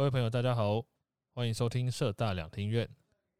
[0.00, 0.82] 各位朋友，大家好，
[1.34, 2.88] 欢迎收听社大两厅院，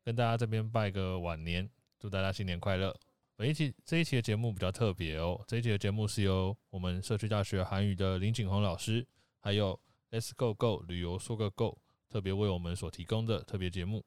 [0.04, 1.66] 跟大家这边拜个晚年，
[1.98, 2.94] 祝大家新年快乐。
[3.34, 9.06] 本一期这一期的节目比较特别哦，这一期的节目是由我们社区大学韩语的林景宏老师，
[9.38, 9.80] 还有
[10.10, 11.78] Let's Go Go 旅游说个 Go
[12.10, 14.04] 特别为我们所提供的特别节目。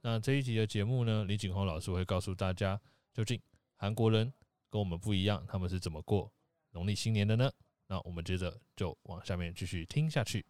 [0.00, 2.80] 那这一集的节目呢，林景宏老师会告诉大家，
[3.14, 3.40] 究竟
[3.76, 4.32] 韩国人
[4.68, 6.32] 跟我们不一样，他们是怎么过
[6.72, 7.48] 农历新年的呢？
[7.86, 10.44] 那我们接着就往下面继续听下去。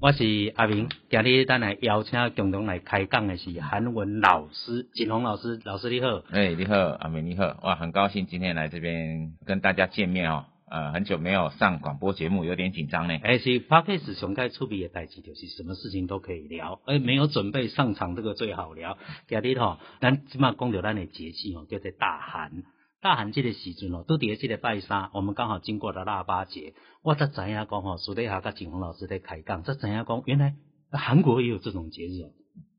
[0.00, 6.22] 我是阿明，今日咱来邀请共同来开讲的是韩文老师景宏老师，老师你好。
[6.30, 10.44] 哎，你好，阿明你好，哇，很高兴今天来这边跟大家见面哦。
[10.68, 13.16] 呃，很久没有上广播节目，有点紧张呢。
[13.22, 16.80] 哎，是 Podcast 上盖出笔的代志，就是什么事情都可以聊。
[16.86, 18.98] 哎，没有准备上场这个最好聊。
[19.28, 22.64] 今日吼，咱起码讲到咱的节气哦，叫做大寒。
[23.00, 26.74] 大寒节的时阵哦，都伫个这个拜三，我们刚好经过了腊八节。
[27.02, 30.54] 我才知影讲吼，私底下跟景宏老师在开讲，才知影讲，原来
[30.90, 32.30] 韩国也有这种节日哦。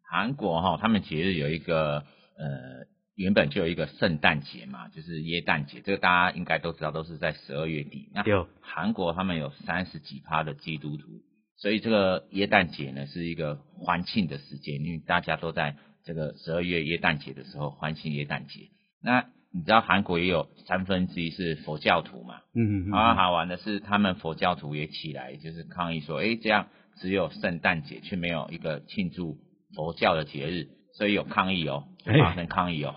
[0.09, 1.99] 韩国哈，他们节日有一个
[2.37, 8.09] 呃，原本就有一个圣诞节嘛，就是耶诞节，这个大家应该都知道，都是在十二月底。
[8.13, 8.23] 那
[8.61, 11.03] 韩国他们有三十几趴的基督徒，
[11.57, 18.69] 所以这个耶诞节呢是一个欢庆的时间，因为大家都在这个十二月耶诞节的时候欢庆耶诞节。
[19.01, 19.25] 那
[19.57, 22.35] 你知道韩国也有三分之一是佛教徒嘛？
[22.53, 22.91] 嗯嗯嗯。
[22.91, 29.37] 好好玩的是，他们佛教徒也起来，就是抗议说，哎，这样只有圣诞节，却没有一个庆祝
[29.73, 32.93] 佛教的节日，所以有抗议哦，就发生抗议哦。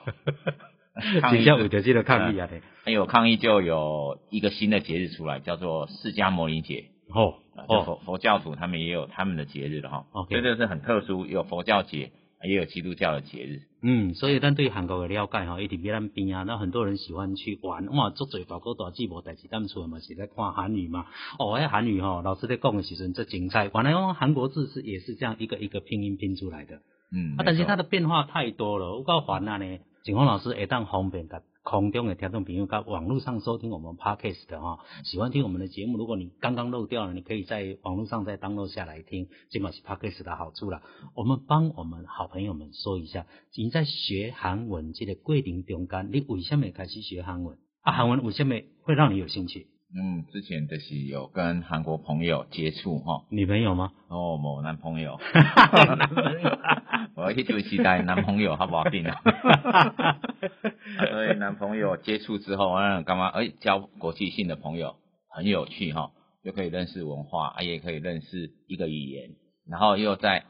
[1.23, 2.51] 抗议有的这个抗议啊，
[2.85, 6.91] 还有抗议就有一个新的节日出来，叫做释迦牟尼节。
[7.09, 7.37] 哦
[7.69, 10.05] 哦，佛佛教徒他们也有他们的节日的哈。
[10.13, 10.27] 哦。
[10.29, 12.13] 这是很特殊，有佛教节。
[12.43, 16.43] 也有基督教的节日，嗯，所以咱对韩国的了解哈，一定比咱边啊。
[16.43, 21.07] 那很多人喜欢去玩，哇，做嘴大哥大字无代志，他们出来嘛是在看韩语嘛。
[21.39, 23.71] 哦，哎，韩语哈，老师在讲的时阵这精彩。
[23.73, 31.43] 原来用韩国字是也是这样一个一个拼音拼出来的，嗯，啊，但是它的变化太多了，我告烦啊呢，景宏老师会当方便的。
[31.63, 35.99] 空中的听众朋友，在网络上收听我们 Podcast 的哈，喜欢听我们的节目。
[35.99, 40.83] 如果你刚刚漏掉了，你可以在网络上再 download 下来听，这嘛是 Podcast 的好处了。
[41.15, 47.59] 我们帮我们好朋友们说一下，你在学韩文这个桂林中间，你为什么开始学韩文？
[47.83, 49.67] 啊，韩文为什么会让你有兴趣？
[49.93, 53.91] 嗯，之前的是有跟韩国朋友接触哈，女朋友吗？
[54.07, 56.59] 哦，某男朋友，男朋友，
[57.17, 59.21] 我一直期待男朋友，好不好定啊？
[61.11, 63.31] 所以男朋友接触之后，嗯，干嘛？
[63.31, 64.95] 哎，交国际性的朋友
[65.29, 66.13] 很有趣哈，
[66.45, 69.31] 又可以认识文化，啊，也可以认识一个语言，
[69.69, 70.45] 然后又在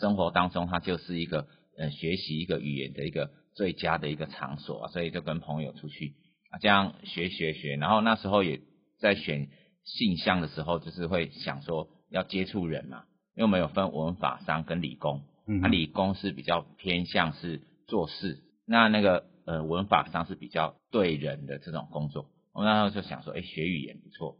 [0.00, 1.46] 生活当中，它就是一个
[1.76, 6.14] 呃学习一个语言的一个最佳的一个场所，所以就跟朋友出去
[6.50, 8.58] 啊，这样学学学，然后那时候也。
[8.98, 9.48] 在选
[9.84, 22.30] 性向的时候，就是会想说要接触人嘛，因为我们有分文法商跟理工，嗯，那理工是比较偏向是做事，那那个呃文法商是比较对人的这种工作。
[22.52, 24.36] 我们那时候就想说，哎，学语言不错，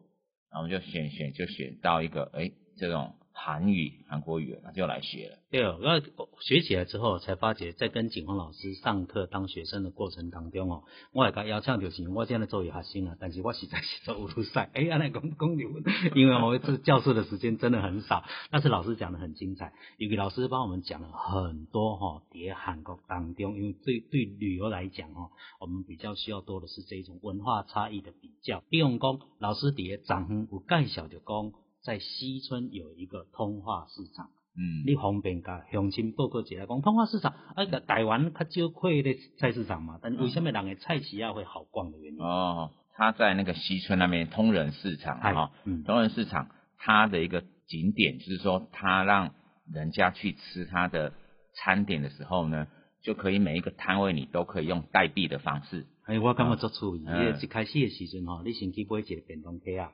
[0.50, 3.14] 然后我们就选选就选到一个哎这种。
[3.38, 5.36] 韩语、韩国语，那就来学了。
[5.50, 6.00] 对哦，那
[6.40, 14.70] 学起来之后，才发觉在跟景宏老师上课当学生的过程当中哦，我也跟邀请就是，我现在做一下新了，但是我实在是做五路赛。
[14.72, 15.68] 哎呀，那公公牛，
[16.14, 25.30] 因为我这教授的时间真的很少，但是老师讲的很精彩，有个老师帮我们讲了很多哈，在韩国当中，因为对对旅游来讲哦，
[25.60, 28.64] 我们比较需要多的是这种文化差异的比较。
[28.70, 31.52] 比如讲，老师在张恒有介绍就讲。
[31.86, 42.20] 在西村有一个通化市场，嗯，你方便甲乡亲报告一下讲，通化市场啊，个台湾较少开的菜市场嘛，但为什么人的菜市啊会好逛的原因？
[42.20, 49.32] 哦，他在那个西村那边通仁市场哈，嗯，通仁市场它的一个景点就是说，他让
[49.72, 51.12] 人家去吃他的
[51.54, 52.66] 餐点的时候呢，
[53.02, 55.86] 就可以每一个摊位你都可以用代币的方式。
[56.06, 59.92] 哎，我感觉做处理，因为一开始的时阵吼，你先去买一个便当盒啊。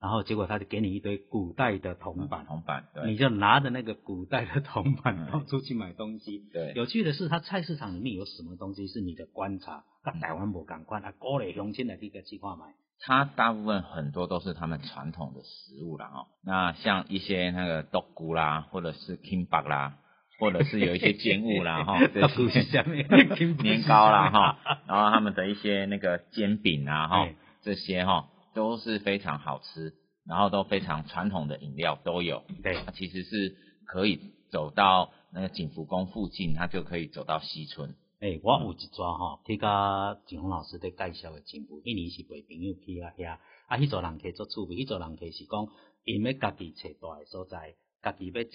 [0.00, 6.42] 然后结果他就给你一堆古代的铜板，铜板，对，你就拿着那个古代的铜板，然后出去买东西。
[6.52, 9.84] 对，有趣的是，他菜市场里面有什么东西是你的观察？
[10.02, 12.66] 他台湾不敢观，他过来乡亲来这个计划买。
[13.04, 19.98] 他大部分很多都是他们传统的食物啦，哦，那像一些那个豆菇啦，或者是 kimbap 啦，
[20.40, 23.06] 或者是有一些煎物啦， 哈，豆菇是下面
[23.62, 27.28] 年糕啦，哈，然后他们的一些那个煎饼啊，哈，
[27.62, 28.28] 这些哈。
[28.54, 29.94] 都是非常好吃，
[30.24, 32.42] 然后都非常传统的饮料都有。
[32.62, 33.56] 对，它其实是
[33.86, 34.20] 可以
[34.50, 37.94] 走到那个景福宫附近，它就可以走到西村。
[38.20, 45.68] 诶、欸，我有一抓哈，去甲景宏老师在介绍的景福，一年是陪朋友去啊遐，啊，迄座人客做趣味，迄座人客是讲，
[46.04, 48.50] 因为家己找大个所在，家己要坐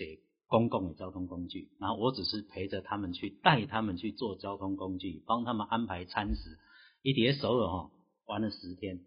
[0.48, 6.58] 公共的交通工具，然后我只是陪着他们去带他们去做交通工具，帮他们安排餐食。
[7.02, 7.92] 一叠首尔吼
[8.26, 9.02] 玩了十天，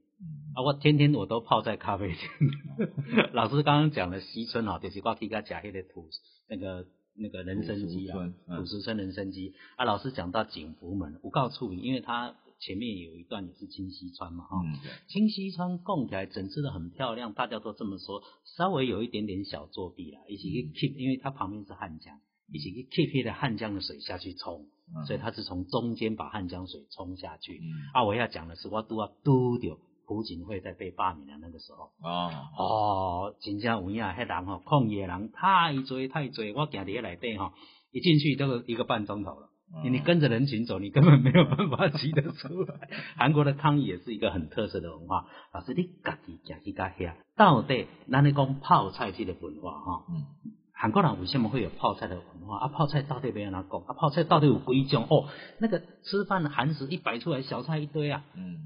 [0.54, 3.30] 啊，我天天我都泡在咖啡店。
[3.32, 6.08] 老师刚刚讲的西村哦，就是我去甲食迄个土
[6.48, 9.84] 那个那个人参鸡啊，土石村人参鸡啊。
[9.84, 12.34] 老师讲到景福门，我告诉你，因为他。
[12.62, 14.76] 前面有一段也是清溪川嘛，哈、嗯，
[15.08, 22.20] 清溪川供起来整治的很漂亮，大家都这么说，稍微有一点点小作弊啦，一起去 keep，因为它旁边是汉江，
[22.52, 27.54] 一起去 keep 的汉江的水下去冲，嗯、所以它是从中间把汉江水冲下去。
[27.54, 27.64] 嗯、
[27.94, 29.78] 啊，我要讲的是，我都要嘟掉
[30.10, 37.52] 朴槿惠在被罢免的那个时候，哦，哦，真正有影，迄人吼，抗议的人太多太多，我行伫内底吼，
[37.92, 39.46] 一进去都一个半钟头了。
[39.84, 42.88] 你跟着人群走，你根本没有办法挤得出来。
[43.16, 45.26] 韩国的抗议也是一个很特色的文化。
[45.54, 50.06] 老师，你家己家己家遐，到底咱你讲泡菜这个文化哈？
[50.10, 50.26] 嗯，
[50.74, 52.58] 韩国人为什么会有泡菜的文化？
[52.58, 53.80] 啊，泡菜到底别人哪讲？
[53.82, 55.06] 啊，泡菜到底有几种？
[55.08, 55.28] 哦，
[55.60, 58.24] 那个吃饭的韩食一摆出来，小菜一堆啊。
[58.34, 58.56] 嗯，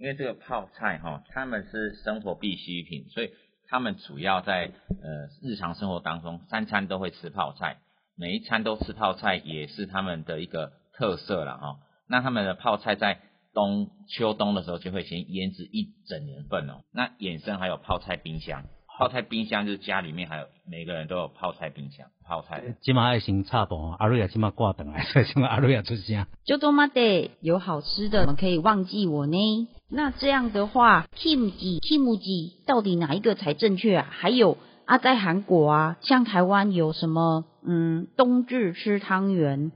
[0.00, 3.30] 因为这个泡菜哈，他们是生活必需品，所以
[3.68, 7.76] 他们主要在呃日常生活当中，三餐都会吃泡菜。
[8.16, 11.76] 每一餐都吃泡菜也是他们的一个特色了哈。
[12.08, 13.20] 那他们的泡菜在
[13.52, 16.80] 冬秋冬的时候就会先腌制一整年份哦。
[16.92, 18.64] 那衍生还有泡菜冰箱，
[19.00, 22.62] 泡菜冰箱就是家里面还有每个人都有泡菜冰箱，泡菜。
[22.82, 26.26] 今嘛爱心插播，阿瑞亚今嘛挂等来， 所以今嘛阿瑞亚出声。
[26.44, 29.68] 就多嘛的有好吃的，怎么可以忘记我呢？
[29.88, 34.06] 那这样的话，Kimchi、Kimchi 到底哪一个才正确啊？
[34.10, 34.58] 还有。
[34.84, 37.46] 啊，在韩国啊，像台湾有什么？
[37.66, 39.72] 嗯，冬至吃汤圆，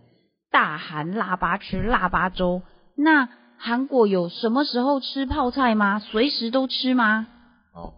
[0.51, 2.61] 大寒腊八吃腊八粥。
[2.95, 5.99] 那韩国有什么时候吃泡菜吗？
[5.99, 7.27] 随时都吃吗？
[7.73, 7.95] 哦，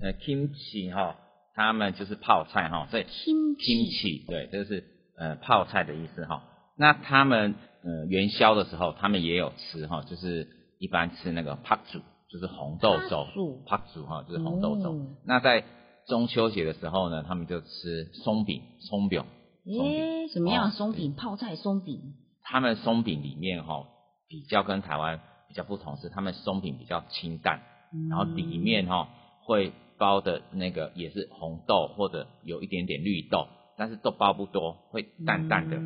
[0.00, 1.16] 呃，kimchi 哈，
[1.54, 4.84] 他们就是泡菜哈，所以 kimchi 对，这是
[5.16, 6.42] 呃泡菜的意思哈。
[6.76, 10.48] 那他们呃元宵的时候，他们也有吃哈，就是
[10.78, 12.00] 一般吃那个 pakju，
[12.30, 13.26] 就是红豆粥
[13.66, 14.92] ，pakju 哈，就是红豆粥。
[14.92, 15.64] 嗯、那在
[16.06, 19.24] 中秋节的时候呢，他们就吃松饼、松饼。
[19.66, 21.14] 诶，什么样的松饼？
[21.14, 22.14] 泡菜松饼。
[22.42, 23.84] 他们松饼里面哈，
[24.28, 27.60] 比较跟台湾比较不同是，他们松饼比较清淡，
[27.92, 29.08] 嗯、然后里面哈
[29.44, 33.46] 会包的那个也是红豆或者有一点点绿豆，
[33.76, 35.76] 但是豆包不多，会淡淡的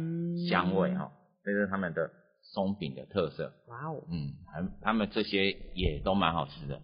[0.48, 1.10] 香味哈，
[1.42, 2.10] 这是他们的
[2.42, 3.52] 松饼的特色。
[3.68, 4.34] 哇哦，嗯，
[4.80, 6.80] 他们这些也都蛮好吃的。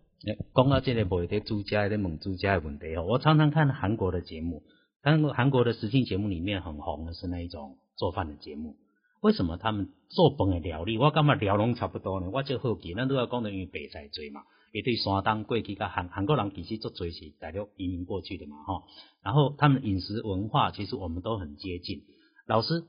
[0.52, 4.64] 讲到这个不会在煮家的问煮家的问题哦，我常常看韩国的节目，
[5.00, 8.74] 韩国韩国的实境节目里面很红的是那一种做饭的节目。
[9.20, 12.30] 为什么他们做饭的料理，我感觉料拢差不多呢？
[12.32, 14.42] 我就好奇，咱都要讲的因为白菜多嘛，
[14.72, 18.82] 也对山东过去甲韩韩国人其实做最是大陆移民过去的嘛，哈。
[19.22, 22.02] 然后他们饮食文化其实我们都很接近。
[22.46, 22.84] 老师，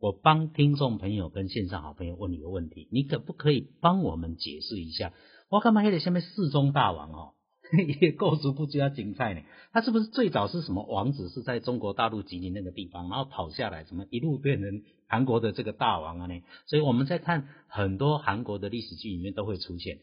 [0.00, 5.12] 我帮听众朋友跟线上好朋友问你个问题，你可不可以帮我们解释一下？
[5.50, 7.34] 我干嘛还得下面四中大王哦，
[8.00, 9.42] 也构筑不加精彩呢？
[9.72, 16.42] 他是不是最早是什么王子是在中国大陆吉林那个地方，然后跑下来，怎么一路变成韩国的这个大王啊呢？
[16.66, 19.98] 所以我们在看很多韩国的历史剧里面都会出现。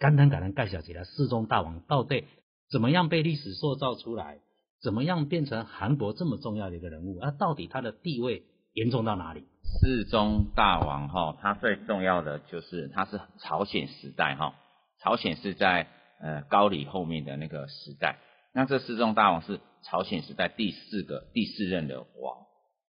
[0.00, 2.24] 简单简单介绍起来，世宗大王到底
[2.70, 4.38] 怎么样被历史塑造出来？
[4.80, 7.18] 怎么样变成韩国这么重要的一个人物？
[7.18, 9.44] 啊，到底他的地位严重到哪里？
[9.82, 14.54] 世宗大王哈，他最重要的就是他是朝鲜时代哈。
[15.02, 15.86] 朝鲜是在
[16.18, 18.20] 呃高丽后面的那个时代，
[18.54, 22.46] 那这世宗大王是朝鲜时代第四个第四任的王，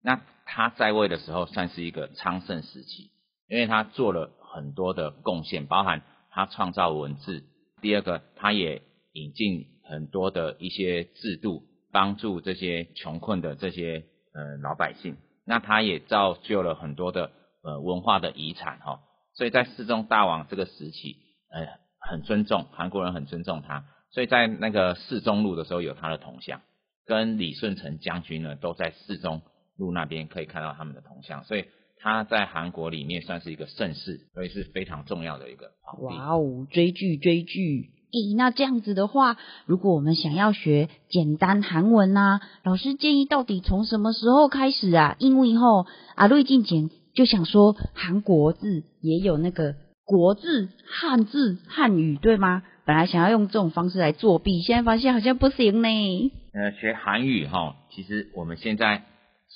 [0.02, 3.12] 那他在位的时候算是一个昌盛时期，
[3.48, 6.02] 因为他做了很多的贡献，包含
[6.37, 7.43] 他创造文字，
[7.81, 15.16] 第二个他也引进很多的一些制度，帮助这些穷困的这些呃老百姓，
[15.47, 17.33] 那他也造就了很多的
[17.64, 19.00] 呃文化的遗产哈，
[19.35, 21.16] 所以在世宗大王这个时期，
[21.50, 21.85] 呃。
[22.09, 26.61] 很尊重韩国人，很尊重他，所以在那个世宗路的时候有他的铜像，
[27.05, 29.43] 跟李舜臣将军呢都在世宗
[29.76, 31.64] 路那边可以看到他们的铜像，所以
[31.98, 36.16] 他在韩国里面算是一个盛世，所以是非常重要的一个皇帝。
[36.16, 37.90] 哇哦，追剧追剧！
[38.12, 39.36] 咦，那这样子的话，
[39.66, 45.16] 如果我们想要学简单韩文呐、啊，老师建议到底从什么时候开始啊？
[45.18, 49.74] 因为后阿瑞进前就想说韩国字也有那个。
[50.08, 52.62] 国字、汉字、汉语，对吗？
[52.84, 56.32] 本来想要用这种方式来作弊，现在发现好像不行呢。
[56.52, 59.02] 呃，学韩语哈，其实我们现在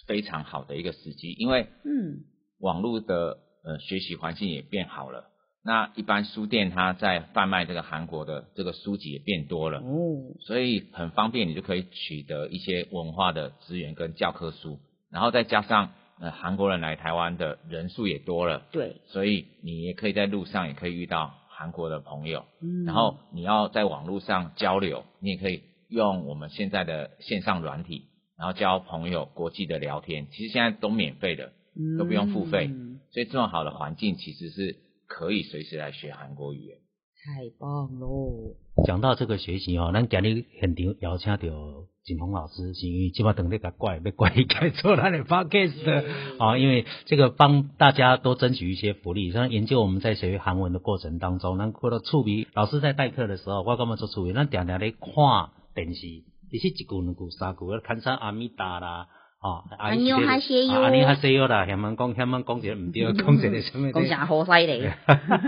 [0.07, 2.25] 非常好的一个时机，因为嗯，
[2.61, 5.25] 网络的呃学习环境也变好了，
[5.63, 14.79] 那一般书店它在贩卖这个韩国的这个书籍也变多了，哦，所以很方便，你就可以取得一些文化的资源跟教科书，
[15.11, 28.05] 然后再加上呃韩国人来台湾的人数也多了，对，所以你也可以在路上也可以遇到韩国的朋友，嗯，然后你要在网络上交流，你也可以用我们现在的线上软体，
[28.41, 31.53] 然后交朋友、国际的聊天，其实现在都免费的，
[31.97, 34.79] 都不用付费，嗯所以这么好的环境其实是。
[35.13, 36.79] 可以随时来学韩国语言，
[37.25, 38.55] 太棒喽！
[38.87, 41.39] 讲到这个学习哦，咱今日现场邀请到
[42.05, 49.33] 景鹏老师，是因为今嘛等那个怪要怪改做咱的 podcast 啊，因为这个帮大家多争取一些福利。
[49.33, 54.33] 像研究我们在学韩文的过程当中，咱过了趣味，老师在代课的时候，我干嘛做趣味？
[54.33, 55.11] 咱常常咧看
[55.75, 56.07] 电视，
[56.51, 59.09] 其实一句两句三句，看啥阿米达啦。
[59.41, 63.91] 哦，阿尼哈西哟，阿尼哈西哟啦，嫌们讲嫌们讲点唔对，讲点什么？
[63.91, 64.87] 讲啥好犀利？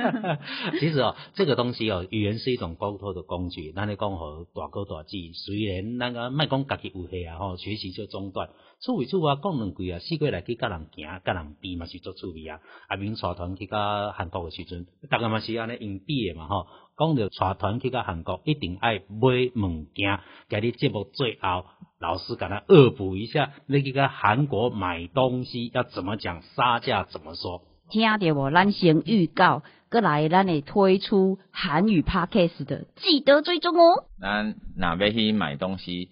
[0.80, 3.70] 其实哦，这个东西哦，语言是一种沟通的工具。
[3.76, 8.48] 那你讲好大哥大姐，虽然那个卖讲家己有戏啊，吼，学习就中断。
[8.80, 12.60] 处为处啊，讲两句啊，四过来去甲人行，甲人比嘛是做趣味啊。
[12.88, 16.66] 阿明带团去到韩国的时阵，大概嘛是安尼用比的嘛吼。
[16.96, 20.18] 讲到带团去到韩国，一定爱买物件。
[20.48, 21.66] 今日节目最后，
[22.02, 27.62] 老师给他恶补一下，那个韩国买东西要怎么讲，杀价怎么说？
[27.90, 28.50] 听到无？
[28.50, 34.04] 咱先预告，过来咱会推出韩语 podcast 的，记得追踪哦。
[34.20, 36.08] 咱哪边去买东西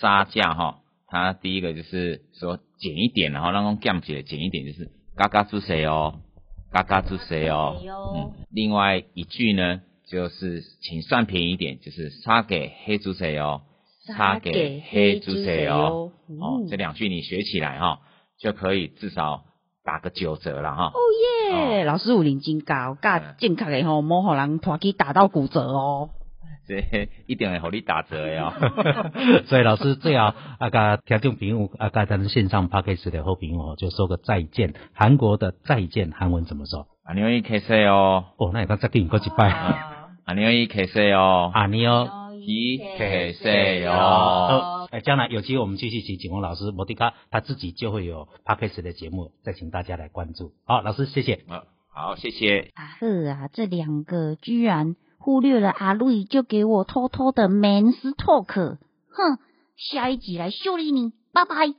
[0.00, 0.80] 杀价哈？
[1.06, 6.20] 他第一个就是说减一点，然后让我降起来减一点，就是嘎嘎猪谁哦，
[6.70, 7.80] 嘎嘎猪谁哦。
[8.14, 13.62] 嗯，另外一句呢，就是请算便宜一点，就是杀给黑猪谁哦，
[14.16, 16.10] 杀给黑猪谁哦。
[16.40, 18.00] 哦，这两句你学起来哈，
[18.38, 19.42] 就可以至少
[19.84, 20.86] 打个九折了哈。
[20.86, 20.98] 哦
[21.50, 26.10] 耶，老师有认真教，教正确的吼，莫让人拖去打到骨折哦。
[26.68, 28.52] 这一定会让你打折哟。
[29.46, 34.74] 所以老师最好啊，甲听众朋友啊，甲咱线上 p a c k a g e 的好朋友就说个再见。
[34.94, 36.86] 韩国的再见韩文怎么说？
[37.02, 38.26] 阿牛伊 K C 哦。
[38.36, 39.48] 哦，那你刚再给你过几拜。
[40.26, 41.50] 阿牛伊 K C 哦。
[41.52, 42.08] 阿牛
[42.40, 44.88] 伊 K C 哦。
[44.90, 50.52] 哎，将来有机会我们继续请景宏老师摩迪卡，他自己就会有 package 的节目，再请大家来关注。
[50.64, 51.44] 好，老师谢谢。
[51.92, 52.70] 好，谢谢。
[52.74, 54.96] 啊呵啊，这两个居然。
[55.22, 58.78] 忽略了阿瑞，就给我偷偷的 men's talk，
[59.10, 59.38] 哼！
[59.76, 61.74] 下一集来修理你，拜拜。